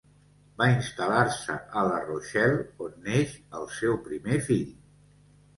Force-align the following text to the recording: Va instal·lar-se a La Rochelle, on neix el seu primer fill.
Va 0.61 0.67
instal·lar-se 0.75 1.57
a 1.81 1.83
La 1.89 1.99
Rochelle, 2.07 2.63
on 2.87 2.97
neix 3.11 3.37
el 3.61 3.71
seu 3.77 4.03
primer 4.09 4.41
fill. 4.49 4.77